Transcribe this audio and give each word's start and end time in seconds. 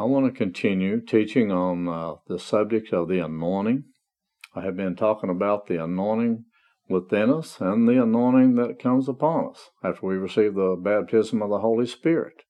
I 0.00 0.04
want 0.04 0.26
to 0.26 0.38
continue 0.38 1.00
teaching 1.00 1.50
on 1.50 1.88
uh, 1.88 2.14
the 2.28 2.38
subject 2.38 2.92
of 2.92 3.08
the 3.08 3.18
anointing. 3.18 3.82
I 4.54 4.60
have 4.60 4.76
been 4.76 4.94
talking 4.94 5.28
about 5.28 5.66
the 5.66 5.82
anointing 5.82 6.44
within 6.88 7.30
us 7.30 7.60
and 7.60 7.88
the 7.88 8.00
anointing 8.00 8.54
that 8.54 8.78
comes 8.78 9.08
upon 9.08 9.50
us 9.50 9.70
after 9.82 10.06
we 10.06 10.14
receive 10.14 10.54
the 10.54 10.76
baptism 10.80 11.42
of 11.42 11.50
the 11.50 11.58
Holy 11.58 11.84
Spirit. 11.84 12.44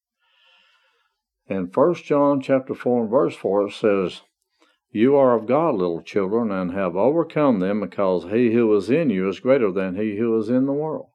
In 1.47 1.71
1 1.73 1.95
John 1.95 2.43
chapter 2.43 2.75
4 2.75 3.05
and 3.05 3.11
verse 3.11 3.35
4 3.35 3.69
it 3.69 3.73
says, 3.73 4.21
You 4.91 5.17
are 5.17 5.35
of 5.35 5.47
God, 5.47 5.77
little 5.77 6.03
children, 6.03 6.51
and 6.51 6.73
have 6.73 6.97
overcome 6.97 7.61
them, 7.61 7.81
because 7.81 8.25
he 8.25 8.53
who 8.53 8.77
is 8.77 8.91
in 8.91 9.09
you 9.09 9.27
is 9.27 9.41
greater 9.41 9.73
than 9.73 9.97
he 9.97 10.19
who 10.19 10.39
is 10.39 10.51
in 10.51 10.67
the 10.67 10.75
world. 10.75 11.09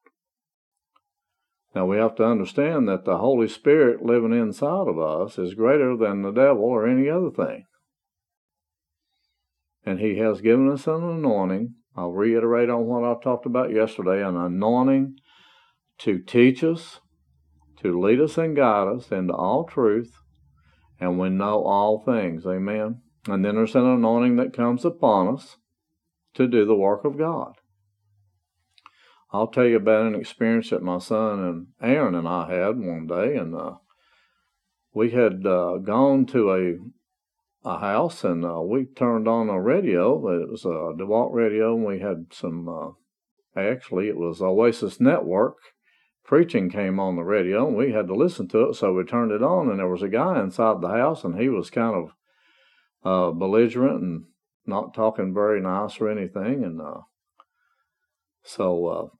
Now 1.74 1.86
we 1.86 1.96
have 1.96 2.14
to 2.16 2.24
understand 2.24 2.88
that 2.88 3.04
the 3.04 3.18
Holy 3.18 3.48
Spirit 3.48 4.04
living 4.04 4.32
inside 4.32 4.86
of 4.86 4.98
us 4.98 5.38
is 5.38 5.54
greater 5.54 5.96
than 5.96 6.22
the 6.22 6.30
devil 6.30 6.64
or 6.64 6.86
any 6.86 7.08
other 7.08 7.30
thing. 7.30 7.64
And 9.84 9.98
He 9.98 10.18
has 10.18 10.40
given 10.40 10.70
us 10.70 10.86
an 10.86 11.02
anointing. 11.02 11.74
I'll 11.96 12.12
reiterate 12.12 12.70
on 12.70 12.86
what 12.86 13.04
I 13.04 13.20
talked 13.22 13.46
about 13.46 13.72
yesterday 13.72 14.22
an 14.22 14.36
anointing 14.36 15.16
to 15.98 16.18
teach 16.18 16.62
us, 16.62 17.00
to 17.82 18.00
lead 18.00 18.20
us 18.20 18.38
and 18.38 18.56
guide 18.56 18.88
us 18.88 19.10
into 19.10 19.34
all 19.34 19.64
truth, 19.64 20.12
and 21.00 21.18
we 21.18 21.28
know 21.28 21.64
all 21.64 22.02
things. 22.04 22.46
Amen. 22.46 23.02
And 23.26 23.44
then 23.44 23.56
there's 23.56 23.74
an 23.74 23.86
anointing 23.86 24.36
that 24.36 24.52
comes 24.52 24.84
upon 24.84 25.34
us 25.34 25.56
to 26.34 26.46
do 26.46 26.64
the 26.64 26.74
work 26.74 27.04
of 27.04 27.18
God. 27.18 27.54
I'll 29.34 29.48
tell 29.48 29.66
you 29.66 29.78
about 29.78 30.06
an 30.06 30.14
experience 30.14 30.70
that 30.70 30.80
my 30.80 30.98
son 30.98 31.40
and 31.40 31.66
Aaron 31.82 32.14
and 32.14 32.28
I 32.28 32.48
had 32.54 32.78
one 32.78 33.08
day, 33.08 33.34
and 33.34 33.52
uh, 33.52 33.72
we 34.94 35.10
had 35.10 35.44
uh, 35.44 35.78
gone 35.78 36.24
to 36.26 36.52
a 36.52 37.68
a 37.68 37.78
house 37.80 38.22
and 38.22 38.44
uh, 38.44 38.60
we 38.60 38.84
turned 38.84 39.26
on 39.26 39.48
a 39.48 39.60
radio. 39.60 40.14
It 40.40 40.50
was 40.50 40.64
a 40.64 40.94
DeWalt 40.96 41.32
radio, 41.32 41.74
and 41.74 41.84
we 41.84 41.98
had 41.98 42.26
some. 42.30 42.68
Uh, 42.68 43.60
actually, 43.60 44.06
it 44.06 44.16
was 44.16 44.40
Oasis 44.40 45.00
Network. 45.00 45.56
Preaching 46.24 46.70
came 46.70 47.00
on 47.00 47.16
the 47.16 47.24
radio, 47.24 47.66
and 47.66 47.76
we 47.76 47.90
had 47.90 48.06
to 48.06 48.14
listen 48.14 48.46
to 48.48 48.68
it. 48.68 48.74
So 48.74 48.92
we 48.92 49.02
turned 49.02 49.32
it 49.32 49.42
on, 49.42 49.68
and 49.68 49.80
there 49.80 49.88
was 49.88 50.02
a 50.02 50.08
guy 50.08 50.40
inside 50.40 50.80
the 50.80 50.90
house, 50.90 51.24
and 51.24 51.40
he 51.40 51.48
was 51.48 51.70
kind 51.70 51.96
of 51.96 52.12
uh, 53.04 53.32
belligerent 53.32 54.00
and 54.00 54.24
not 54.64 54.94
talking 54.94 55.34
very 55.34 55.60
nice 55.60 56.00
or 56.00 56.08
anything. 56.08 56.62
And 56.62 56.80
uh, 56.80 57.00
so 58.44 59.10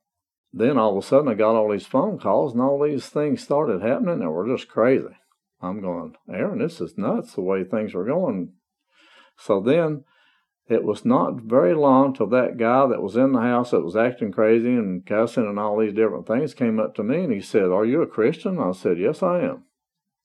then 0.57 0.77
all 0.77 0.97
of 0.97 1.03
a 1.03 1.05
sudden 1.05 1.27
I 1.27 1.33
got 1.33 1.55
all 1.55 1.69
these 1.69 1.85
phone 1.85 2.17
calls 2.17 2.53
and 2.53 2.61
all 2.61 2.81
these 2.81 3.07
things 3.07 3.43
started 3.43 3.81
happening 3.81 4.21
and 4.21 4.31
were 4.31 4.47
just 4.47 4.69
crazy. 4.69 5.17
I'm 5.61 5.81
going, 5.81 6.15
Aaron, 6.31 6.59
this 6.59 6.79
is 6.79 6.97
nuts 6.97 7.33
the 7.33 7.41
way 7.41 7.65
things 7.65 7.93
are 7.93 8.05
going. 8.05 8.53
So 9.37 9.59
then 9.59 10.05
it 10.69 10.85
was 10.85 11.03
not 11.03 11.41
very 11.41 11.73
long 11.73 12.13
till 12.13 12.27
that 12.27 12.57
guy 12.57 12.87
that 12.87 13.01
was 13.01 13.17
in 13.17 13.33
the 13.33 13.41
house 13.41 13.71
that 13.71 13.83
was 13.83 13.97
acting 13.97 14.31
crazy 14.31 14.69
and 14.69 15.05
cussing 15.05 15.45
and 15.45 15.59
all 15.59 15.77
these 15.77 15.93
different 15.93 16.25
things 16.25 16.53
came 16.53 16.79
up 16.79 16.95
to 16.95 17.03
me 17.03 17.25
and 17.25 17.33
he 17.33 17.41
said, 17.41 17.65
Are 17.65 17.85
you 17.85 18.01
a 18.01 18.07
Christian? 18.07 18.57
I 18.57 18.71
said, 18.71 18.97
Yes, 18.97 19.21
I 19.21 19.41
am. 19.41 19.65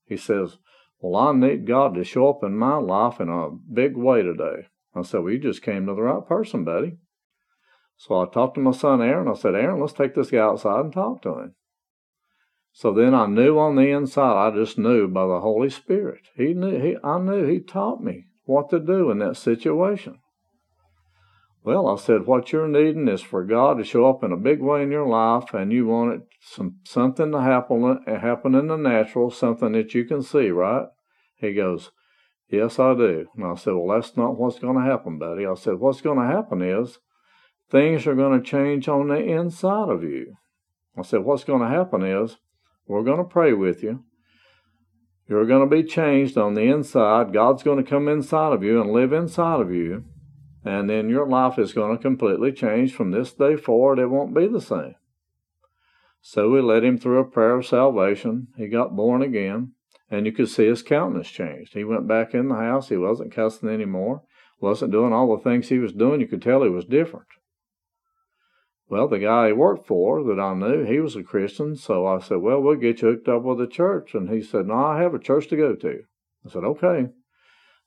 He 0.05 0.17
says, 0.17 0.59
Well, 1.01 1.21
I 1.21 1.33
need 1.33 1.67
God 1.67 1.95
to 1.95 2.05
show 2.05 2.31
up 2.31 2.45
in 2.45 2.57
my 2.57 2.77
life 2.77 3.21
in 3.21 3.29
a 3.29 3.51
big 3.51 3.97
way 3.97 4.23
today. 4.23 4.69
I 4.95 5.03
said, 5.03 5.23
Well, 5.23 5.33
you 5.33 5.41
just 5.41 5.63
came 5.63 5.87
to 5.87 5.95
the 5.95 6.03
right 6.03 6.25
person, 6.25 6.65
buddy. 6.65 6.99
So 8.01 8.19
I 8.19 8.25
talked 8.25 8.55
to 8.55 8.63
my 8.63 8.71
son 8.71 9.03
Aaron. 9.03 9.29
I 9.29 9.35
said, 9.35 9.55
Aaron, 9.55 9.79
let's 9.79 9.93
take 9.93 10.15
this 10.15 10.31
guy 10.31 10.39
outside 10.39 10.87
and 10.87 10.93
talk 10.93 11.21
to 11.21 11.39
him. 11.39 11.55
So 12.73 12.95
then 12.95 13.15
I 13.15 13.27
knew 13.27 13.59
on 13.59 13.77
the 13.77 13.91
inside, 13.91 14.49
I 14.49 14.57
just 14.57 14.79
knew 14.79 15.07
by 15.07 15.27
the 15.27 15.41
Holy 15.41 15.69
Spirit. 15.69 16.23
He 16.35 16.55
knew 16.55 16.81
he 16.81 16.97
I 17.05 17.19
knew 17.19 17.45
he 17.45 17.61
taught 17.61 18.03
me 18.03 18.25
what 18.45 18.71
to 18.71 18.81
do 18.81 19.11
in 19.11 19.19
that 19.19 19.37
situation. 19.37 20.19
Well, 21.63 21.89
I 21.89 21.97
said, 21.97 22.25
what 22.25 22.53
you're 22.53 22.69
needing 22.69 23.07
is 23.07 23.21
for 23.21 23.45
God 23.45 23.77
to 23.77 23.85
show 23.85 24.09
up 24.09 24.25
in 24.25 24.33
a 24.33 24.37
big 24.39 24.63
way 24.63 24.83
in 24.83 24.91
your 24.91 25.07
life, 25.07 25.53
and 25.53 25.71
you 25.71 25.87
want 25.87 26.15
it 26.15 26.21
some 26.41 26.77
something 26.85 27.31
to 27.33 27.43
happen 27.43 27.85
uh, 27.85 28.19
happen 28.19 28.55
in 28.55 28.69
the 28.69 28.79
natural, 28.79 29.31
something 29.31 29.73
that 29.73 29.93
you 29.93 30.07
can 30.07 30.23
see, 30.23 30.49
right? 30.49 30.87
He 31.37 31.53
goes, 31.53 31.91
Yes, 32.49 32.79
I 32.79 32.95
do. 32.95 33.27
And 33.37 33.45
I 33.45 33.57
said, 33.57 33.75
Well, 33.75 33.95
that's 33.95 34.17
not 34.17 34.39
what's 34.39 34.59
going 34.59 34.77
to 34.77 34.91
happen, 34.91 35.19
buddy. 35.19 35.45
I 35.45 35.53
said, 35.53 35.75
What's 35.75 36.01
going 36.01 36.19
to 36.19 36.35
happen 36.35 36.63
is 36.63 36.99
things 37.71 38.07
are 38.07 38.15
going 38.15 38.41
to 38.41 38.47
change 38.47 38.89
on 38.89 39.09
the 39.09 39.19
inside 39.19 39.89
of 39.89 40.03
you. 40.03 40.37
I 40.97 41.03
said, 41.03 41.21
What's 41.21 41.45
going 41.45 41.63
to 41.63 41.69
happen 41.69 42.03
is 42.03 42.37
we're 42.87 43.05
going 43.05 43.19
to 43.19 43.25
pray 43.25 43.53
with 43.53 43.83
you. 43.83 44.05
You're 45.29 45.47
going 45.47 45.69
to 45.69 45.77
be 45.77 45.85
changed 45.85 46.37
on 46.37 46.55
the 46.55 46.63
inside. 46.63 47.33
God's 47.33 47.63
going 47.63 47.83
to 47.83 47.89
come 47.89 48.09
inside 48.09 48.53
of 48.53 48.65
you 48.65 48.81
and 48.81 48.91
live 48.91 49.13
inside 49.13 49.61
of 49.61 49.73
you. 49.73 50.05
And 50.65 50.91
then 50.91 51.09
your 51.09 51.27
life 51.27 51.59
is 51.59 51.73
going 51.73 51.97
to 51.97 52.03
completely 52.03 52.53
change 52.53 52.93
from 52.93 53.13
this 53.13 53.33
day 53.33 53.57
forward. 53.57 53.99
It 53.99 54.09
won't 54.09 54.35
be 54.35 54.49
the 54.49 54.61
same. 54.61 54.97
So 56.21 56.51
we 56.51 56.61
led 56.61 56.85
him 56.85 56.99
through 56.99 57.21
a 57.21 57.25
prayer 57.25 57.55
of 57.57 57.67
salvation. 57.67 58.49
He 58.57 58.67
got 58.67 58.97
born 58.97 59.23
again, 59.23 59.73
and 60.11 60.27
you 60.27 60.33
could 60.33 60.49
see 60.49 60.67
his 60.67 60.83
countenance 60.83 61.31
changed. 61.31 61.73
He 61.73 61.85
went 61.85 62.09
back 62.09 62.35
in 62.35 62.49
the 62.49 62.57
house. 62.57 62.89
He 62.89 62.97
wasn't 62.97 63.33
cussing 63.33 63.71
anymore, 63.71 64.23
wasn't 64.61 64.93
doing 64.93 65.13
all 65.15 65.35
the 65.35 65.43
things 65.43 65.69
he 65.69 65.79
was 65.79 65.93
doing. 65.93 66.21
You 66.21 66.27
could 66.27 66.43
tell 66.43 66.63
he 66.63 66.69
was 66.69 66.85
different. 66.85 67.27
Well, 68.91 69.07
the 69.07 69.21
guy 69.21 69.47
he 69.47 69.53
worked 69.53 69.87
for 69.87 70.25
that 70.25 70.41
I 70.41 70.53
knew, 70.53 70.85
he 70.85 70.99
was 70.99 71.15
a 71.15 71.23
Christian. 71.23 71.77
So 71.77 72.07
I 72.07 72.19
said, 72.19 72.39
Well, 72.39 72.61
we'll 72.61 72.75
get 72.75 73.03
you 73.03 73.09
hooked 73.11 73.29
up 73.29 73.43
with 73.43 73.61
a 73.61 73.69
church. 73.69 74.15
And 74.15 74.29
he 74.29 74.43
said, 74.43 74.67
No, 74.67 74.75
I 74.75 75.01
have 75.01 75.15
a 75.15 75.19
church 75.21 75.47
to 75.49 75.57
go 75.57 75.77
to. 75.77 76.01
I 76.45 76.51
said, 76.51 76.65
Okay. 76.65 77.07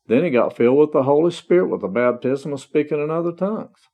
Then 0.08 0.24
he 0.24 0.30
got 0.30 0.56
filled 0.56 0.78
with 0.78 0.94
the 0.94 1.04
Holy 1.04 1.32
Spirit 1.32 1.68
with 1.68 1.82
the 1.82 1.90
baptism 1.90 2.54
of 2.54 2.62
speaking 2.62 3.02
in 3.02 3.12
other 3.12 3.34
tongues. 3.34 3.90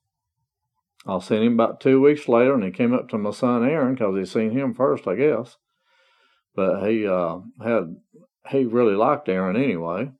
I 1.07 1.17
seen 1.19 1.41
him 1.41 1.53
about 1.53 1.81
two 1.81 1.99
weeks 1.99 2.27
later, 2.27 2.53
and 2.53 2.63
he 2.63 2.71
came 2.71 2.93
up 2.93 3.09
to 3.09 3.17
my 3.17 3.31
son 3.31 3.63
Aaron 3.63 3.95
because 3.95 4.15
he 4.15 4.25
seen 4.25 4.51
him 4.51 4.75
first, 4.75 5.07
I 5.07 5.15
guess. 5.15 5.57
But 6.55 6.87
he 6.87 7.07
uh, 7.07 7.39
had 7.63 7.95
he 8.49 8.65
really 8.65 8.95
liked 8.95 9.29
Aaron 9.29 9.55
anyway, 9.55 10.11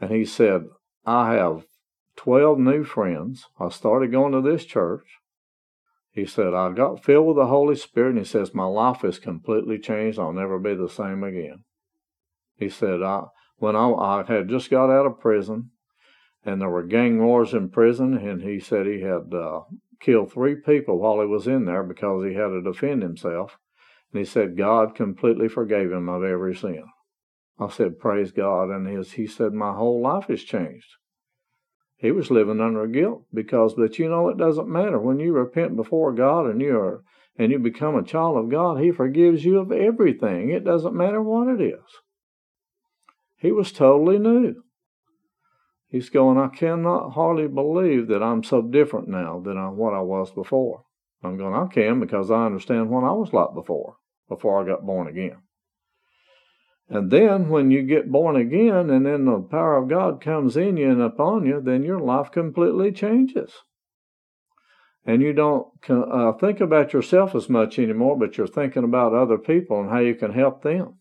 and 0.00 0.10
he 0.10 0.24
said, 0.24 0.64
"I 1.06 1.34
have 1.34 1.64
twelve 2.16 2.58
new 2.58 2.84
friends. 2.84 3.46
I 3.58 3.68
started 3.68 4.10
going 4.10 4.32
to 4.32 4.42
this 4.42 4.64
church. 4.64 5.19
He 6.12 6.26
said, 6.26 6.54
I 6.54 6.72
got 6.72 7.04
filled 7.04 7.26
with 7.28 7.36
the 7.36 7.46
Holy 7.46 7.76
Spirit, 7.76 8.10
and 8.10 8.18
he 8.18 8.24
says, 8.24 8.52
My 8.52 8.64
life 8.64 9.04
is 9.04 9.18
completely 9.18 9.78
changed. 9.78 10.18
I'll 10.18 10.32
never 10.32 10.58
be 10.58 10.74
the 10.74 10.88
same 10.88 11.22
again. 11.22 11.64
He 12.56 12.68
said, 12.68 13.02
I, 13.02 13.24
when 13.56 13.76
I, 13.76 13.90
I 13.90 14.24
had 14.26 14.48
just 14.48 14.70
got 14.70 14.90
out 14.90 15.06
of 15.06 15.20
prison, 15.20 15.70
and 16.44 16.60
there 16.60 16.70
were 16.70 16.82
gang 16.82 17.22
wars 17.22 17.54
in 17.54 17.70
prison, 17.70 18.16
and 18.16 18.42
he 18.42 18.58
said 18.58 18.86
he 18.86 19.02
had 19.02 19.32
uh, 19.32 19.60
killed 20.00 20.32
three 20.32 20.56
people 20.56 20.98
while 20.98 21.20
he 21.20 21.26
was 21.26 21.46
in 21.46 21.66
there 21.66 21.82
because 21.82 22.24
he 22.24 22.34
had 22.34 22.48
to 22.48 22.62
defend 22.62 23.02
himself. 23.02 23.58
And 24.12 24.18
he 24.18 24.24
said, 24.24 24.56
God 24.56 24.94
completely 24.94 25.48
forgave 25.48 25.92
him 25.92 26.08
of 26.08 26.24
every 26.24 26.56
sin. 26.56 26.84
I 27.58 27.68
said, 27.68 27.98
Praise 28.00 28.32
God. 28.32 28.70
And 28.70 28.86
his, 28.86 29.12
he 29.12 29.26
said, 29.26 29.52
My 29.52 29.74
whole 29.74 30.02
life 30.02 30.26
has 30.28 30.42
changed. 30.42 30.96
He 32.00 32.10
was 32.12 32.30
living 32.30 32.60
under 32.60 32.86
guilt 32.86 33.24
because, 33.32 33.74
but 33.74 33.98
you 33.98 34.08
know, 34.08 34.28
it 34.30 34.38
doesn't 34.38 34.68
matter. 34.68 34.98
When 34.98 35.20
you 35.20 35.32
repent 35.32 35.76
before 35.76 36.12
God 36.12 36.46
and 36.46 36.60
you 36.60 36.78
are, 36.78 37.04
and 37.36 37.52
you 37.52 37.58
become 37.58 37.94
a 37.94 38.02
child 38.02 38.38
of 38.38 38.50
God, 38.50 38.80
He 38.80 38.90
forgives 38.90 39.44
you 39.44 39.58
of 39.58 39.70
everything. 39.70 40.50
It 40.50 40.64
doesn't 40.64 40.94
matter 40.94 41.22
what 41.22 41.48
it 41.48 41.62
is. 41.62 41.84
He 43.36 43.52
was 43.52 43.70
totally 43.70 44.18
new. 44.18 44.62
He's 45.88 46.08
going, 46.08 46.38
I 46.38 46.48
cannot 46.48 47.10
hardly 47.10 47.48
believe 47.48 48.08
that 48.08 48.22
I'm 48.22 48.44
so 48.44 48.62
different 48.62 49.08
now 49.08 49.40
than 49.40 49.58
I, 49.58 49.68
what 49.68 49.92
I 49.92 50.00
was 50.00 50.30
before. 50.30 50.84
I'm 51.22 51.36
going, 51.36 51.54
I 51.54 51.66
can 51.66 52.00
because 52.00 52.30
I 52.30 52.46
understand 52.46 52.88
what 52.88 53.04
I 53.04 53.12
was 53.12 53.32
like 53.32 53.52
before, 53.54 53.96
before 54.28 54.62
I 54.62 54.66
got 54.66 54.86
born 54.86 55.06
again. 55.06 55.38
And 56.90 57.10
then 57.10 57.48
when 57.48 57.70
you 57.70 57.82
get 57.82 58.10
born 58.10 58.34
again 58.34 58.90
and 58.90 59.06
then 59.06 59.24
the 59.24 59.40
power 59.40 59.76
of 59.76 59.88
God 59.88 60.20
comes 60.20 60.56
in 60.56 60.76
you 60.76 60.90
and 60.90 61.00
upon 61.00 61.46
you, 61.46 61.60
then 61.60 61.84
your 61.84 62.00
life 62.00 62.32
completely 62.32 62.90
changes. 62.92 63.52
and 65.06 65.22
you 65.22 65.32
don't 65.32 65.66
uh, 65.88 66.32
think 66.32 66.60
about 66.60 66.92
yourself 66.92 67.34
as 67.34 67.48
much 67.48 67.78
anymore, 67.78 68.18
but 68.18 68.36
you're 68.36 68.46
thinking 68.46 68.84
about 68.84 69.14
other 69.14 69.38
people 69.38 69.80
and 69.80 69.90
how 69.90 69.98
you 69.98 70.14
can 70.14 70.32
help 70.32 70.62
them 70.62 70.98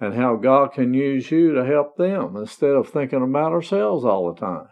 and 0.00 0.14
how 0.14 0.36
God 0.36 0.72
can 0.74 0.94
use 0.94 1.30
you 1.30 1.54
to 1.54 1.64
help 1.64 1.96
them 1.96 2.36
instead 2.36 2.70
of 2.70 2.88
thinking 2.88 3.22
about 3.22 3.52
ourselves 3.52 4.04
all 4.04 4.32
the 4.32 4.40
time. 4.40 4.68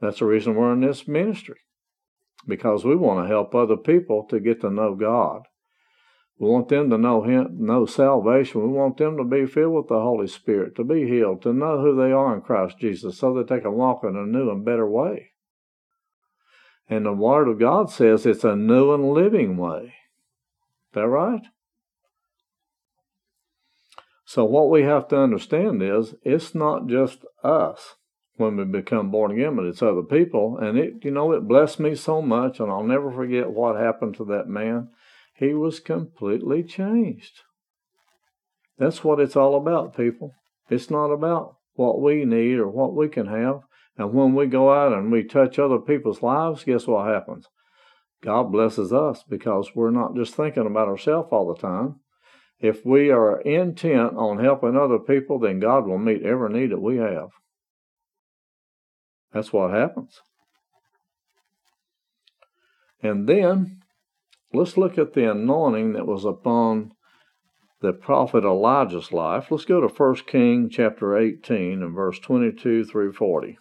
That's 0.00 0.18
the 0.18 0.26
reason 0.26 0.54
we're 0.54 0.72
in 0.74 0.80
this 0.80 1.08
ministry 1.08 1.60
because 2.46 2.84
we 2.84 2.94
want 2.94 3.24
to 3.24 3.28
help 3.28 3.54
other 3.54 3.76
people 3.76 4.26
to 4.30 4.38
get 4.38 4.60
to 4.60 4.70
know 4.70 4.94
God. 4.94 5.42
We 6.38 6.48
want 6.48 6.68
them 6.68 6.90
to 6.90 6.98
know 6.98 7.22
Him, 7.22 7.56
know 7.58 7.86
salvation. 7.86 8.62
We 8.62 8.68
want 8.68 8.98
them 8.98 9.16
to 9.16 9.24
be 9.24 9.46
filled 9.46 9.74
with 9.74 9.88
the 9.88 10.00
Holy 10.00 10.26
Spirit, 10.26 10.74
to 10.76 10.84
be 10.84 11.08
healed, 11.08 11.42
to 11.42 11.52
know 11.52 11.80
who 11.80 11.96
they 11.96 12.12
are 12.12 12.34
in 12.34 12.42
Christ 12.42 12.78
Jesus, 12.78 13.18
so 13.18 13.32
that 13.34 13.48
they 13.48 13.60
can 13.60 13.72
walk 13.72 14.04
in 14.04 14.16
a 14.16 14.26
new 14.26 14.50
and 14.50 14.64
better 14.64 14.88
way. 14.88 15.30
And 16.88 17.06
the 17.06 17.12
Word 17.12 17.48
of 17.48 17.58
God 17.58 17.90
says 17.90 18.26
it's 18.26 18.44
a 18.44 18.54
new 18.54 18.92
and 18.92 19.12
living 19.12 19.56
way. 19.56 19.94
Is 20.90 20.94
that 20.94 21.08
right? 21.08 21.42
So, 24.26 24.44
what 24.44 24.70
we 24.70 24.82
have 24.82 25.08
to 25.08 25.18
understand 25.18 25.82
is 25.82 26.14
it's 26.22 26.54
not 26.54 26.86
just 26.86 27.24
us 27.42 27.94
when 28.36 28.56
we 28.56 28.64
become 28.64 29.10
born 29.10 29.30
again, 29.30 29.56
but 29.56 29.64
it's 29.64 29.82
other 29.82 30.02
people. 30.02 30.58
And 30.58 30.76
it, 30.76 31.04
you 31.04 31.10
know, 31.10 31.32
it 31.32 31.48
blessed 31.48 31.80
me 31.80 31.94
so 31.94 32.20
much, 32.20 32.60
and 32.60 32.70
I'll 32.70 32.82
never 32.82 33.10
forget 33.10 33.50
what 33.50 33.76
happened 33.76 34.16
to 34.16 34.24
that 34.26 34.48
man. 34.48 34.90
He 35.38 35.52
was 35.52 35.80
completely 35.80 36.62
changed. 36.62 37.42
That's 38.78 39.04
what 39.04 39.20
it's 39.20 39.36
all 39.36 39.56
about, 39.56 39.96
people. 39.96 40.34
It's 40.70 40.90
not 40.90 41.10
about 41.10 41.56
what 41.74 42.00
we 42.00 42.24
need 42.24 42.58
or 42.58 42.68
what 42.68 42.94
we 42.94 43.08
can 43.08 43.26
have. 43.26 43.60
And 43.98 44.12
when 44.12 44.34
we 44.34 44.46
go 44.46 44.72
out 44.72 44.92
and 44.92 45.10
we 45.12 45.24
touch 45.24 45.58
other 45.58 45.78
people's 45.78 46.22
lives, 46.22 46.64
guess 46.64 46.86
what 46.86 47.06
happens? 47.06 47.46
God 48.22 48.50
blesses 48.50 48.92
us 48.92 49.22
because 49.28 49.70
we're 49.74 49.90
not 49.90 50.16
just 50.16 50.34
thinking 50.34 50.66
about 50.66 50.88
ourselves 50.88 51.28
all 51.30 51.52
the 51.52 51.60
time. 51.60 52.00
If 52.58 52.84
we 52.84 53.10
are 53.10 53.40
intent 53.42 54.16
on 54.16 54.42
helping 54.42 54.76
other 54.76 54.98
people, 54.98 55.38
then 55.38 55.60
God 55.60 55.86
will 55.86 55.98
meet 55.98 56.22
every 56.22 56.50
need 56.52 56.70
that 56.70 56.80
we 56.80 56.96
have. 56.96 57.28
That's 59.32 59.52
what 59.52 59.70
happens. 59.70 60.20
And 63.02 63.28
then 63.28 63.82
let's 64.52 64.76
look 64.76 64.98
at 64.98 65.14
the 65.14 65.30
anointing 65.30 65.92
that 65.94 66.06
was 66.06 66.24
upon 66.24 66.92
the 67.80 67.92
prophet 67.92 68.44
Elijah's 68.44 69.12
life. 69.12 69.50
Let's 69.50 69.64
go 69.64 69.80
to 69.80 69.88
1 69.88 70.14
King 70.26 70.68
chapter 70.70 71.16
18 71.16 71.82
and 71.82 71.94
verse 71.94 72.18
22 72.18 72.84
through 72.84 73.12
40. 73.12 73.58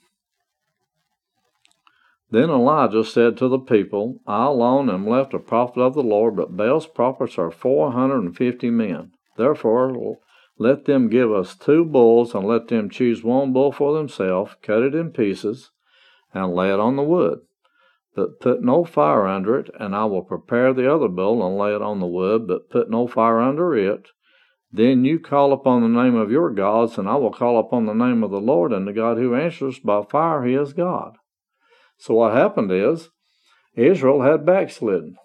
Then 2.31 2.49
Elijah 2.49 3.03
said 3.03 3.37
to 3.37 3.47
the 3.47 3.59
people, 3.59 4.19
I 4.25 4.45
alone 4.45 4.89
am 4.89 5.07
left 5.07 5.33
a 5.33 5.39
prophet 5.39 5.79
of 5.79 5.93
the 5.93 6.03
Lord, 6.03 6.35
but 6.35 6.57
Baal's 6.57 6.87
prophets 6.87 7.37
are 7.37 7.51
four 7.51 7.91
hundred 7.91 8.23
and 8.23 8.35
fifty 8.35 8.69
men. 8.69 9.11
Therefore 9.37 10.17
let 10.57 10.85
them 10.85 11.09
give 11.09 11.31
us 11.31 11.55
two 11.55 11.85
bulls, 11.85 12.33
and 12.33 12.47
let 12.47 12.67
them 12.67 12.89
choose 12.89 13.23
one 13.23 13.53
bull 13.53 13.71
for 13.71 13.93
themselves, 13.93 14.55
cut 14.61 14.81
it 14.81 14.95
in 14.95 15.11
pieces, 15.11 15.71
and 16.33 16.55
lay 16.55 16.73
it 16.73 16.79
on 16.79 16.95
the 16.95 17.03
wood. 17.03 17.39
But 18.15 18.39
put 18.39 18.63
no 18.63 18.85
fire 18.85 19.27
under 19.27 19.59
it, 19.59 19.69
and 19.77 19.93
I 19.93 20.05
will 20.05 20.23
prepare 20.23 20.73
the 20.73 20.91
other 20.91 21.09
bull 21.09 21.45
and 21.45 21.57
lay 21.57 21.75
it 21.75 21.81
on 21.81 21.99
the 21.99 22.07
wood, 22.07 22.47
but 22.47 22.69
put 22.69 22.89
no 22.89 23.07
fire 23.07 23.41
under 23.41 23.75
it. 23.75 24.07
Then 24.71 25.03
you 25.03 25.19
call 25.19 25.51
upon 25.51 25.81
the 25.81 26.01
name 26.03 26.15
of 26.15 26.31
your 26.31 26.49
gods, 26.49 26.97
and 26.97 27.09
I 27.09 27.15
will 27.15 27.31
call 27.31 27.59
upon 27.59 27.85
the 27.85 27.93
name 27.93 28.23
of 28.23 28.31
the 28.31 28.39
Lord, 28.39 28.71
and 28.71 28.87
the 28.87 28.93
God 28.93 29.17
who 29.17 29.35
answers 29.35 29.79
by 29.79 30.03
fire, 30.03 30.45
he 30.45 30.53
is 30.53 30.73
God. 30.73 31.17
So 31.97 32.15
what 32.15 32.33
happened 32.33 32.71
is, 32.71 33.09
Israel 33.75 34.21
had 34.21 34.45
backslidden. 34.45 35.17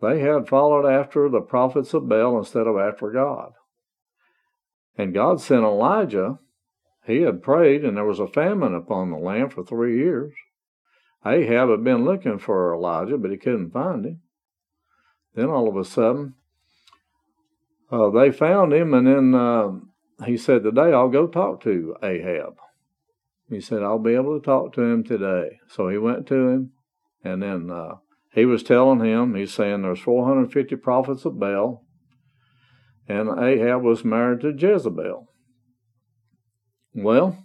They 0.00 0.20
had 0.20 0.48
followed 0.48 0.86
after 0.86 1.28
the 1.28 1.40
prophets 1.40 1.94
of 1.94 2.08
Baal 2.08 2.38
instead 2.38 2.66
of 2.66 2.76
after 2.76 3.10
God. 3.10 3.52
And 4.96 5.14
God 5.14 5.40
sent 5.40 5.64
Elijah. 5.64 6.38
He 7.04 7.22
had 7.22 7.42
prayed, 7.42 7.84
and 7.84 7.96
there 7.96 8.04
was 8.04 8.20
a 8.20 8.28
famine 8.28 8.74
upon 8.74 9.10
the 9.10 9.16
land 9.16 9.52
for 9.52 9.64
three 9.64 9.98
years. 9.98 10.32
Ahab 11.24 11.70
had 11.70 11.84
been 11.84 12.04
looking 12.04 12.38
for 12.38 12.74
Elijah, 12.74 13.16
but 13.16 13.30
he 13.30 13.36
couldn't 13.36 13.72
find 13.72 14.04
him. 14.04 14.20
Then 15.34 15.48
all 15.48 15.68
of 15.68 15.76
a 15.76 15.84
sudden, 15.84 16.34
uh, 17.90 18.10
they 18.10 18.30
found 18.30 18.72
him, 18.72 18.92
and 18.94 19.06
then 19.06 19.34
uh, 19.34 19.70
he 20.24 20.36
said, 20.36 20.62
Today 20.62 20.92
I'll 20.92 21.08
go 21.08 21.26
talk 21.26 21.62
to 21.62 21.96
Ahab. 22.02 22.56
He 23.48 23.60
said, 23.60 23.82
I'll 23.82 23.98
be 23.98 24.14
able 24.14 24.38
to 24.38 24.44
talk 24.44 24.72
to 24.74 24.82
him 24.82 25.04
today. 25.04 25.60
So 25.68 25.88
he 25.88 25.98
went 25.98 26.26
to 26.28 26.48
him, 26.48 26.72
and 27.22 27.42
then 27.42 27.70
uh, 27.70 27.96
he 28.34 28.44
was 28.44 28.62
telling 28.62 29.00
him, 29.00 29.34
he's 29.34 29.52
saying 29.52 29.82
there's 29.82 30.00
450 30.00 30.76
prophets 30.76 31.24
of 31.24 31.38
Baal, 31.38 31.84
and 33.08 33.28
Ahab 33.28 33.82
was 33.82 34.04
married 34.04 34.40
to 34.40 34.52
Jezebel. 34.52 35.28
Well, 36.94 37.44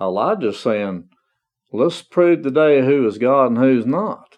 Elijah's 0.00 0.60
saying, 0.60 1.08
let's 1.76 2.02
prove 2.02 2.42
today 2.42 2.84
who 2.84 3.06
is 3.06 3.18
God 3.18 3.46
and 3.46 3.58
who's 3.58 3.86
not. 3.86 4.36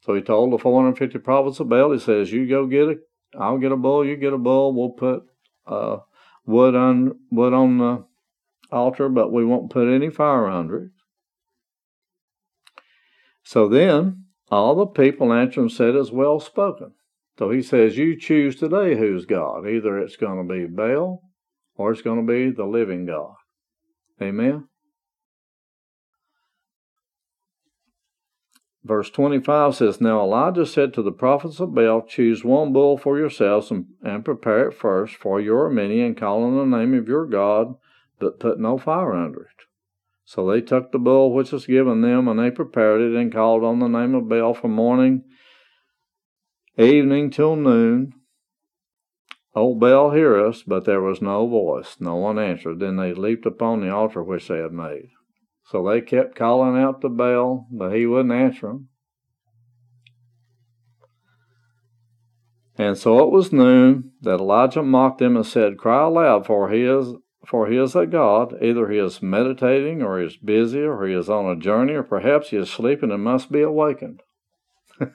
So 0.00 0.14
he 0.14 0.20
told 0.20 0.52
the 0.52 0.58
450 0.58 1.18
prophets 1.18 1.58
of 1.58 1.68
Baal, 1.68 1.92
he 1.92 1.98
says, 1.98 2.30
you 2.32 2.48
go 2.48 2.66
get 2.66 2.88
a, 2.88 2.96
I'll 3.38 3.58
get 3.58 3.72
a 3.72 3.76
bull, 3.76 4.06
you 4.06 4.16
get 4.16 4.32
a 4.32 4.38
bull, 4.38 4.72
we'll 4.72 4.90
put 4.90 5.24
uh, 5.66 5.98
wood 6.46 6.74
on 6.74 7.18
wood 7.30 7.52
on 7.52 7.78
the 7.78 8.04
altar, 8.70 9.08
but 9.08 9.32
we 9.32 9.44
won't 9.44 9.70
put 9.70 9.92
any 9.92 10.10
fire 10.10 10.46
under 10.46 10.84
it. 10.84 10.90
So 13.42 13.68
then 13.68 14.26
all 14.50 14.74
the 14.74 14.86
people 14.86 15.32
answered 15.32 15.60
and 15.60 15.72
said, 15.72 15.96
As 15.96 16.10
well 16.10 16.40
spoken. 16.40 16.92
So 17.38 17.50
he 17.50 17.62
says, 17.62 17.96
You 17.96 18.18
choose 18.18 18.56
today 18.56 18.96
who's 18.96 19.26
God. 19.26 19.68
Either 19.68 19.98
it's 19.98 20.16
going 20.16 20.46
to 20.46 20.54
be 20.54 20.66
Baal 20.66 21.22
or 21.76 21.92
it's 21.92 22.02
going 22.02 22.24
to 22.24 22.32
be 22.32 22.50
the 22.50 22.64
living 22.64 23.06
God. 23.06 23.34
Amen. 24.20 24.68
Verse 28.86 29.10
25 29.10 29.74
says, 29.74 30.00
Now 30.00 30.20
Elijah 30.20 30.64
said 30.64 30.94
to 30.94 31.02
the 31.02 31.10
prophets 31.10 31.58
of 31.58 31.74
Baal, 31.74 32.02
Choose 32.02 32.44
one 32.44 32.72
bull 32.72 32.96
for 32.96 33.18
yourselves 33.18 33.72
and, 33.72 33.86
and 34.00 34.24
prepare 34.24 34.68
it 34.68 34.74
first 34.74 35.16
for 35.16 35.40
your 35.40 35.68
many, 35.68 36.00
and 36.00 36.16
call 36.16 36.44
on 36.44 36.70
the 36.70 36.78
name 36.78 36.94
of 36.94 37.08
your 37.08 37.26
God, 37.26 37.74
but 38.20 38.38
put 38.38 38.60
no 38.60 38.78
fire 38.78 39.12
under 39.12 39.42
it. 39.42 39.64
So 40.24 40.48
they 40.48 40.60
took 40.60 40.92
the 40.92 41.00
bull 41.00 41.34
which 41.34 41.50
was 41.50 41.66
given 41.66 42.00
them, 42.00 42.28
and 42.28 42.38
they 42.38 42.52
prepared 42.52 43.00
it, 43.00 43.16
and 43.16 43.32
called 43.32 43.64
on 43.64 43.80
the 43.80 43.88
name 43.88 44.14
of 44.14 44.28
Baal 44.28 44.54
from 44.54 44.72
morning, 44.72 45.24
evening 46.78 47.30
till 47.30 47.56
noon. 47.56 48.12
O 49.56 49.74
Baal, 49.74 50.12
hear 50.12 50.38
us, 50.38 50.62
but 50.62 50.84
there 50.84 51.00
was 51.00 51.20
no 51.20 51.48
voice. 51.48 51.96
No 51.98 52.14
one 52.14 52.38
answered. 52.38 52.78
Then 52.78 52.96
they 52.96 53.12
leaped 53.12 53.46
upon 53.46 53.80
the 53.80 53.90
altar 53.90 54.22
which 54.22 54.46
they 54.46 54.58
had 54.58 54.72
made. 54.72 55.08
So 55.70 55.86
they 55.86 56.00
kept 56.00 56.36
calling 56.36 56.80
out 56.80 57.00
the 57.00 57.08
Baal, 57.08 57.66
but 57.72 57.90
he 57.90 58.06
wouldn't 58.06 58.32
answer 58.32 58.68
them. 58.68 58.88
And 62.78 62.96
so 62.96 63.26
it 63.26 63.32
was 63.32 63.52
noon 63.52 64.12
that 64.20 64.38
Elijah 64.38 64.82
mocked 64.82 65.18
them 65.18 65.36
and 65.36 65.46
said, 65.46 65.78
Cry 65.78 66.04
aloud, 66.04 66.46
for 66.46 66.70
he 66.70 66.82
is 66.82 67.14
for 67.46 67.68
he 67.68 67.76
is 67.76 67.94
a 67.94 68.06
God. 68.06 68.54
Either 68.60 68.88
he 68.88 68.98
is 68.98 69.22
meditating, 69.22 70.02
or 70.02 70.20
he 70.20 70.26
is 70.26 70.36
busy, 70.36 70.80
or 70.80 71.06
he 71.06 71.14
is 71.14 71.28
on 71.28 71.46
a 71.46 71.58
journey, 71.58 71.94
or 71.94 72.02
perhaps 72.02 72.50
he 72.50 72.56
is 72.56 72.70
sleeping 72.70 73.12
and 73.12 73.22
must 73.22 73.52
be 73.52 73.62
awakened. 73.62 74.22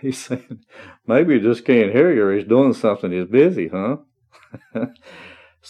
he 0.00 0.10
said, 0.10 0.60
maybe 1.06 1.34
he 1.34 1.40
just 1.40 1.66
can't 1.66 1.92
hear 1.92 2.12
you, 2.12 2.24
or 2.24 2.34
he's 2.34 2.48
doing 2.48 2.72
something, 2.72 3.12
he's 3.12 3.26
busy, 3.26 3.68
huh? 3.68 3.98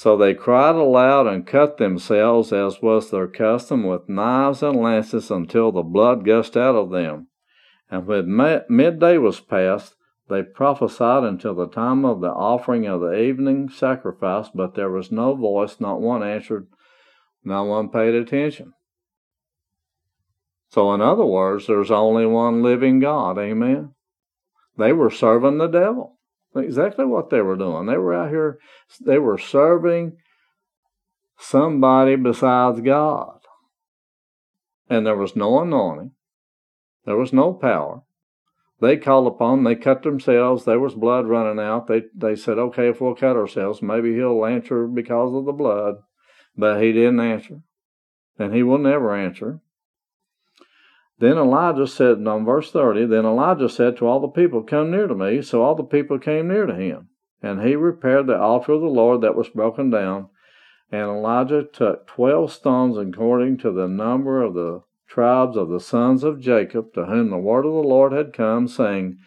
so 0.01 0.17
they 0.17 0.33
cried 0.33 0.77
aloud 0.77 1.27
and 1.27 1.45
cut 1.45 1.77
themselves, 1.77 2.53
as 2.53 2.81
was 2.81 3.11
their 3.11 3.27
custom, 3.27 3.83
with 3.83 4.09
knives 4.09 4.63
and 4.63 4.81
lances 4.81 5.29
until 5.29 5.73
the 5.73 5.83
blood 5.83 6.25
gushed 6.25 6.57
out 6.57 6.77
of 6.77 6.91
them. 6.91 7.27
And 7.91 8.07
when 8.07 8.65
midday 8.69 9.19
was 9.19 9.41
past, 9.41 9.97
they 10.29 10.45
prophesied 10.45 11.25
until 11.25 11.57
the 11.57 11.67
time 11.67 12.05
of 12.05 12.21
the 12.21 12.31
offering 12.31 12.87
of 12.87 13.01
the 13.01 13.19
evening 13.19 13.71
sacrifice, 13.71 14.49
but 14.55 14.77
there 14.77 14.89
was 14.89 15.11
no 15.11 15.35
voice, 15.35 15.81
not 15.81 16.01
one 16.01 16.23
answered, 16.23 16.69
no 17.43 17.65
one 17.65 17.89
paid 17.89 18.15
attention. 18.15 18.75
So, 20.71 20.95
in 20.95 21.01
other 21.01 21.27
words, 21.27 21.67
there's 21.67 21.91
only 21.91 22.25
one 22.25 22.63
living 22.63 23.01
God. 23.01 23.37
Amen. 23.37 23.97
They 24.77 24.93
were 24.93 25.11
serving 25.11 25.59
the 25.59 25.67
devil. 25.67 26.18
Exactly 26.57 27.05
what 27.05 27.31
they 27.31 27.41
were 27.41 27.57
doing. 27.57 27.87
They 27.87 27.97
were 27.97 28.15
out 28.15 28.31
here, 28.31 28.59
they 29.05 29.19
were 29.19 29.39
serving 29.39 30.17
somebody 31.39 32.17
besides 32.17 32.81
God. 32.81 33.41
And 34.89 35.07
there 35.07 35.17
was 35.17 35.37
no 35.37 35.61
anointing, 35.61 36.13
there 37.05 37.17
was 37.17 37.33
no 37.33 37.53
power, 37.53 38.03
they 38.81 38.97
called 38.97 39.27
upon, 39.27 39.65
they 39.65 39.75
cut 39.75 40.03
themselves, 40.03 40.65
there 40.65 40.79
was 40.79 40.95
blood 40.95 41.27
running 41.27 41.63
out. 41.63 41.89
They 41.89 42.03
they 42.15 42.37
said, 42.37 42.59
Okay, 42.59 42.89
if 42.89 43.01
we'll 43.01 43.15
cut 43.15 43.37
ourselves, 43.37 43.83
maybe 43.83 44.15
he'll 44.15 44.45
answer 44.45 44.87
because 44.87 45.35
of 45.35 45.45
the 45.45 45.53
blood. 45.53 45.97
But 46.57 46.81
he 46.81 46.93
didn't 46.93 47.21
answer. 47.21 47.61
and 48.39 48.55
he 48.55 48.63
will 48.63 48.79
never 48.79 49.15
answer. 49.17 49.61
Then 51.21 51.37
Elijah 51.37 51.87
said, 51.87 52.25
on 52.27 52.45
verse 52.45 52.71
30, 52.71 53.07
Then 53.07 53.25
Elijah 53.25 53.69
said 53.69 53.97
to 53.97 54.07
all 54.07 54.21
the 54.21 54.29
people, 54.29 54.63
Come 54.63 54.91
near 54.91 55.09
to 55.09 55.15
me. 55.15 55.43
So 55.43 55.63
all 55.63 55.75
the 55.75 55.83
people 55.83 56.19
came 56.19 56.49
near 56.49 56.67
to 56.67 56.75
him. 56.75 57.09
And 57.43 57.63
he 57.63 57.75
repaired 57.75 58.27
the 58.27 58.39
altar 58.39 58.73
of 58.73 58.81
the 58.81 58.87
Lord 58.87 59.21
that 59.23 59.37
was 59.37 59.49
broken 59.49 59.91
down. 59.91 60.29
And 60.91 61.03
Elijah 61.03 61.65
took 61.65 62.07
twelve 62.07 62.53
stones 62.53 62.97
according 62.97 63.59
to 63.59 63.73
the 63.73 63.89
number 63.89 64.43
of 64.43 64.55
the 64.55 64.83
tribes 65.09 65.57
of 65.57 65.69
the 65.69 65.81
sons 65.81 66.23
of 66.25 66.41
Jacob, 66.41 66.93
to 66.95 67.07
whom 67.07 67.31
the 67.31 67.37
word 67.37 67.67
of 67.67 67.73
the 67.73 67.89
Lord 67.89 68.13
had 68.13 68.33
come, 68.33 68.69
saying, 68.69 69.19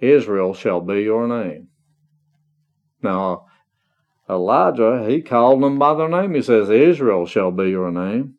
Israel 0.00 0.52
shall 0.52 0.80
be 0.80 1.02
your 1.02 1.26
name. 1.26 1.68
Now, 3.02 3.46
Elijah, 4.28 5.04
he 5.08 5.22
called 5.22 5.62
them 5.62 5.78
by 5.78 5.94
their 5.94 6.08
name. 6.08 6.34
He 6.34 6.42
says, 6.42 6.70
Israel 6.70 7.26
shall 7.26 7.50
be 7.50 7.70
your 7.70 7.90
name. 7.90 8.34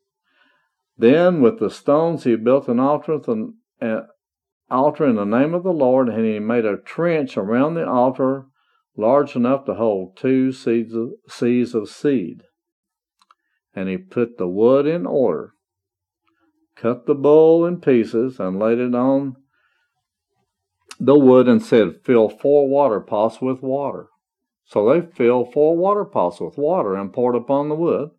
Then 0.98 1.42
with 1.42 1.60
the 1.60 1.70
stones 1.70 2.24
he 2.24 2.36
built 2.36 2.68
an 2.68 2.80
altar, 2.80 3.20
an 3.82 4.08
altar 4.70 5.08
in 5.08 5.16
the 5.16 5.26
name 5.26 5.54
of 5.54 5.64
the 5.64 5.74
Lord, 5.74 6.10
and 6.10 6.26
he 6.26 6.40
made 6.40 6.66
a 6.66 6.78
trench 6.78 7.38
around 7.38 7.74
the 7.74 7.88
altar 7.88 8.48
large 8.96 9.36
enough 9.36 9.66
to 9.66 9.74
hold 9.74 10.16
two 10.16 10.52
seeds 10.52 10.94
of, 10.94 11.12
seeds 11.28 11.74
of 11.74 11.90
seed. 11.90 12.44
And 13.76 13.90
he 13.90 13.98
put 13.98 14.38
the 14.38 14.48
wood 14.48 14.86
in 14.86 15.06
order, 15.08 15.54
cut 16.76 17.08
the 17.08 17.16
bull 17.16 17.66
in 17.66 17.82
pieces, 17.82 18.40
and 18.40 18.60
laid 18.60 18.78
it 18.78 18.94
on 18.94 19.36
the 21.00 21.18
wood, 21.18 21.48
and 21.48 21.62
said, 21.62 22.02
Fill 22.04 22.30
four 22.30 22.70
water 22.70 23.00
pots 23.00 23.42
with 23.42 23.64
water. 23.64 24.10
So 24.66 24.88
they 24.88 25.02
filled 25.02 25.52
four 25.52 25.76
water 25.76 26.06
pots 26.06 26.40
with 26.40 26.58
water 26.58 26.96
and 26.96 27.12
poured 27.12 27.36
upon 27.36 27.70
the 27.70 27.76
wood. 27.76 28.12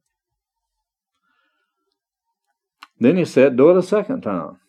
Then 3.05 3.19
he 3.19 3.27
said, 3.27 3.57
Do 3.57 3.69
it 3.69 3.77
a 3.77 3.83
second 3.83 4.23
time. 4.23 4.61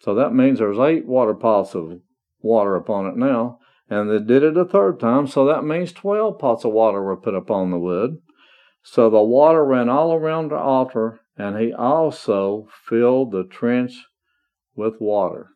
So 0.00 0.12
that 0.16 0.34
means 0.34 0.58
there's 0.58 0.76
eight 0.76 1.06
water 1.06 1.34
pots 1.34 1.72
of 1.76 2.00
water 2.40 2.74
upon 2.74 3.06
it 3.06 3.16
now. 3.16 3.60
And 3.88 4.10
they 4.10 4.18
did 4.18 4.42
it 4.42 4.56
a 4.56 4.64
third 4.64 4.98
time, 4.98 5.28
so 5.28 5.44
that 5.46 5.62
means 5.62 5.92
12 5.92 6.36
pots 6.36 6.64
of 6.64 6.72
water 6.72 7.00
were 7.00 7.16
put 7.16 7.36
upon 7.36 7.70
the 7.70 7.78
wood. 7.78 8.18
So 8.82 9.08
the 9.08 9.22
water 9.22 9.64
ran 9.64 9.88
all 9.88 10.12
around 10.12 10.50
the 10.50 10.56
altar, 10.56 11.20
and 11.38 11.56
he 11.56 11.72
also 11.72 12.66
filled 12.88 13.30
the 13.30 13.44
trench 13.44 13.92
with 14.74 15.00
water. 15.00 15.50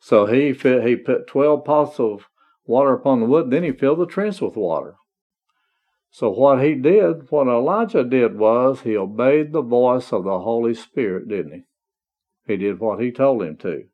So 0.00 0.26
he 0.26 0.52
fit, 0.52 0.82
he 0.82 0.96
put 0.96 1.28
12 1.28 1.64
pots 1.64 2.00
of 2.00 2.24
water 2.64 2.92
upon 2.92 3.20
the 3.20 3.26
wood, 3.26 3.52
then 3.52 3.62
he 3.62 3.70
filled 3.70 4.00
the 4.00 4.06
trench 4.06 4.40
with 4.40 4.56
water. 4.56 4.96
So 6.10 6.30
what 6.30 6.62
he 6.62 6.74
did, 6.74 7.30
what 7.30 7.46
Elijah 7.46 8.04
did 8.04 8.36
was 8.36 8.80
he 8.80 8.96
obeyed 8.96 9.52
the 9.52 9.62
voice 9.62 10.12
of 10.12 10.24
the 10.24 10.40
Holy 10.40 10.74
Spirit, 10.74 11.28
didn't 11.28 11.52
he? 11.52 11.64
He 12.46 12.56
did 12.56 12.80
what 12.80 13.00
he 13.00 13.12
told 13.12 13.42
him 13.42 13.56
to. 13.58 13.84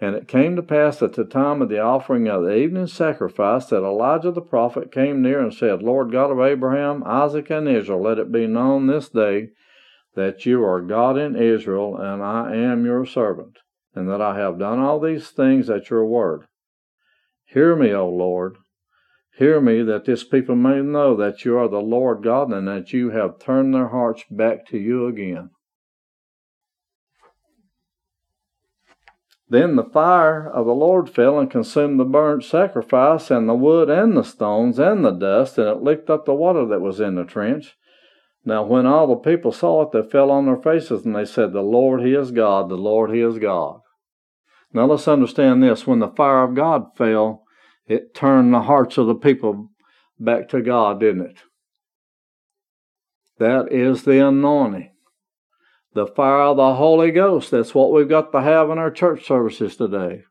And 0.00 0.14
it 0.14 0.28
came 0.28 0.56
to 0.56 0.62
pass 0.62 1.02
at 1.02 1.14
the 1.14 1.24
time 1.24 1.60
of 1.60 1.68
the 1.68 1.80
offering 1.80 2.28
of 2.28 2.44
the 2.44 2.56
evening 2.56 2.86
sacrifice 2.86 3.66
that 3.66 3.84
Elijah 3.84 4.30
the 4.30 4.40
prophet 4.40 4.92
came 4.92 5.22
near 5.22 5.40
and 5.40 5.52
said, 5.52 5.82
Lord 5.82 6.12
God 6.12 6.30
of 6.30 6.40
Abraham, 6.40 7.02
Isaac, 7.04 7.50
and 7.50 7.68
Israel, 7.68 8.02
let 8.02 8.18
it 8.18 8.30
be 8.30 8.46
known 8.46 8.86
this 8.86 9.08
day 9.08 9.50
that 10.14 10.46
you 10.46 10.64
are 10.64 10.80
God 10.80 11.16
in 11.16 11.36
Israel, 11.36 11.96
and 11.96 12.22
I 12.22 12.54
am 12.54 12.84
your 12.84 13.06
servant, 13.06 13.58
and 13.94 14.08
that 14.08 14.20
I 14.20 14.36
have 14.38 14.58
done 14.58 14.78
all 14.78 15.00
these 15.00 15.30
things 15.30 15.68
at 15.68 15.90
your 15.90 16.04
word. 16.04 16.46
Hear 17.44 17.74
me, 17.76 17.92
O 17.92 18.08
Lord, 18.08 18.56
Hear 19.38 19.60
me, 19.60 19.84
that 19.84 20.04
this 20.04 20.24
people 20.24 20.56
may 20.56 20.80
know 20.80 21.14
that 21.14 21.44
you 21.44 21.56
are 21.58 21.68
the 21.68 21.78
Lord 21.78 22.24
God, 22.24 22.52
and 22.52 22.66
that 22.66 22.92
you 22.92 23.10
have 23.10 23.38
turned 23.38 23.72
their 23.72 23.86
hearts 23.86 24.24
back 24.28 24.66
to 24.66 24.78
you 24.78 25.06
again. 25.06 25.50
Then 29.48 29.76
the 29.76 29.84
fire 29.84 30.50
of 30.50 30.66
the 30.66 30.74
Lord 30.74 31.08
fell 31.08 31.38
and 31.38 31.48
consumed 31.48 32.00
the 32.00 32.04
burnt 32.04 32.42
sacrifice, 32.42 33.30
and 33.30 33.48
the 33.48 33.54
wood, 33.54 33.88
and 33.88 34.16
the 34.16 34.24
stones, 34.24 34.80
and 34.80 35.04
the 35.04 35.12
dust, 35.12 35.56
and 35.56 35.68
it 35.68 35.82
licked 35.82 36.10
up 36.10 36.26
the 36.26 36.34
water 36.34 36.66
that 36.66 36.80
was 36.80 36.98
in 36.98 37.14
the 37.14 37.24
trench. 37.24 37.76
Now, 38.44 38.64
when 38.64 38.86
all 38.86 39.06
the 39.06 39.14
people 39.14 39.52
saw 39.52 39.82
it, 39.82 39.92
they 39.92 40.02
fell 40.02 40.32
on 40.32 40.46
their 40.46 40.60
faces, 40.60 41.06
and 41.06 41.14
they 41.14 41.24
said, 41.24 41.52
The 41.52 41.62
Lord, 41.62 42.02
He 42.02 42.12
is 42.12 42.32
God, 42.32 42.68
the 42.68 42.74
Lord, 42.74 43.14
He 43.14 43.20
is 43.20 43.38
God. 43.38 43.82
Now, 44.72 44.86
let's 44.86 45.06
understand 45.06 45.62
this. 45.62 45.86
When 45.86 46.00
the 46.00 46.08
fire 46.08 46.42
of 46.42 46.56
God 46.56 46.96
fell, 46.96 47.44
it 47.88 48.14
turned 48.14 48.52
the 48.52 48.62
hearts 48.62 48.98
of 48.98 49.06
the 49.06 49.14
people 49.14 49.70
back 50.18 50.48
to 50.50 50.60
God, 50.60 51.00
didn't 51.00 51.26
it? 51.26 51.36
That 53.38 53.72
is 53.72 54.04
the 54.04 54.26
anointing. 54.26 54.90
The 55.94 56.06
fire 56.06 56.42
of 56.42 56.56
the 56.58 56.74
Holy 56.74 57.10
Ghost. 57.10 57.50
That's 57.50 57.74
what 57.74 57.92
we've 57.92 58.08
got 58.08 58.30
to 58.32 58.42
have 58.42 58.70
in 58.70 58.78
our 58.78 58.90
church 58.90 59.26
services 59.26 59.76
today. 59.76 60.24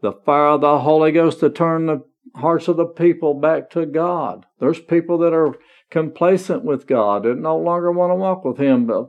The 0.00 0.12
fire 0.12 0.48
of 0.48 0.62
the 0.62 0.80
Holy 0.80 1.12
Ghost 1.12 1.40
to 1.40 1.50
turn 1.50 1.86
the 1.86 2.02
hearts 2.34 2.68
of 2.68 2.76
the 2.76 2.86
people 2.86 3.34
back 3.34 3.70
to 3.70 3.86
God. 3.86 4.46
There's 4.58 4.80
people 4.80 5.18
that 5.18 5.32
are 5.32 5.54
complacent 5.90 6.64
with 6.64 6.86
God 6.86 7.22
that 7.22 7.38
no 7.38 7.56
longer 7.56 7.92
want 7.92 8.10
to 8.10 8.16
walk 8.16 8.44
with 8.44 8.58
Him, 8.58 8.86
but 8.86 9.08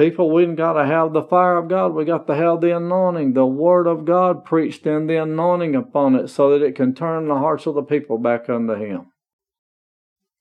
People, 0.00 0.30
we 0.30 0.46
got 0.46 0.72
to 0.72 0.86
have 0.86 1.12
the 1.12 1.24
fire 1.24 1.58
of 1.58 1.68
God. 1.68 1.92
We 1.92 2.06
got 2.06 2.26
to 2.28 2.34
have 2.34 2.62
the 2.62 2.74
anointing, 2.74 3.34
the 3.34 3.44
word 3.44 3.86
of 3.86 4.06
God 4.06 4.46
preached 4.46 4.86
and 4.86 5.10
the 5.10 5.20
anointing 5.20 5.76
upon 5.76 6.14
it 6.14 6.28
so 6.28 6.48
that 6.48 6.64
it 6.64 6.74
can 6.74 6.94
turn 6.94 7.28
the 7.28 7.34
hearts 7.34 7.66
of 7.66 7.74
the 7.74 7.82
people 7.82 8.16
back 8.16 8.48
unto 8.48 8.76
Him. 8.76 9.12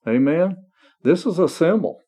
Amen. 0.08 0.64
This 1.04 1.26
is 1.26 1.40
a 1.40 1.50
symbol. 1.50 2.00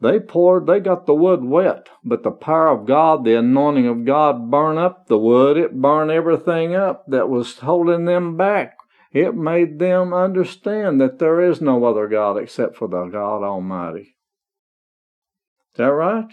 They 0.00 0.18
poured, 0.18 0.66
they 0.66 0.80
got 0.80 1.06
the 1.06 1.14
wood 1.14 1.44
wet, 1.44 1.88
but 2.02 2.24
the 2.24 2.32
power 2.32 2.70
of 2.70 2.84
God, 2.88 3.24
the 3.24 3.38
anointing 3.38 3.86
of 3.86 4.04
God, 4.04 4.50
burned 4.50 4.80
up 4.80 5.06
the 5.06 5.18
wood. 5.18 5.56
It 5.56 5.80
burned 5.80 6.10
everything 6.10 6.74
up 6.74 7.04
that 7.06 7.28
was 7.28 7.60
holding 7.60 8.06
them 8.06 8.36
back. 8.36 8.76
It 9.12 9.36
made 9.36 9.78
them 9.78 10.12
understand 10.12 11.00
that 11.00 11.20
there 11.20 11.40
is 11.40 11.60
no 11.60 11.84
other 11.84 12.08
God 12.08 12.38
except 12.38 12.74
for 12.74 12.88
the 12.88 13.04
God 13.04 13.44
Almighty. 13.44 14.15
Is 15.76 15.78
that 15.78 15.92
right? 15.92 16.32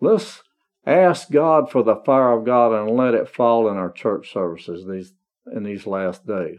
Let's 0.00 0.42
ask 0.84 1.30
God 1.30 1.70
for 1.70 1.84
the 1.84 1.94
fire 1.94 2.32
of 2.32 2.44
God 2.44 2.72
and 2.72 2.96
let 2.96 3.14
it 3.14 3.28
fall 3.28 3.70
in 3.70 3.76
our 3.76 3.92
church 3.92 4.32
services 4.32 4.84
these 4.90 5.12
in 5.54 5.62
these 5.62 5.86
last 5.86 6.26
days. 6.26 6.58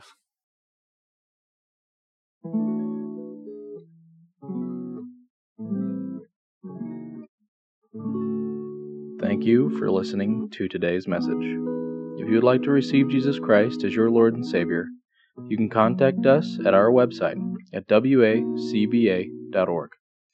Thank 9.19 9.43
you 9.43 9.77
for 9.77 9.91
listening 9.91 10.49
to 10.51 10.69
today's 10.69 11.09
message. 11.09 11.33
If 11.33 12.29
you 12.29 12.35
would 12.35 12.45
like 12.45 12.63
to 12.63 12.71
receive 12.71 13.09
Jesus 13.09 13.37
Christ 13.37 13.83
as 13.83 13.93
your 13.93 14.09
Lord 14.09 14.33
and 14.33 14.47
Savior, 14.47 14.87
you 15.49 15.57
can 15.57 15.69
contact 15.69 16.25
us 16.25 16.57
at 16.65 16.73
our 16.73 16.89
website 16.89 17.35
at 17.73 17.85
wacba.org. 17.89 19.29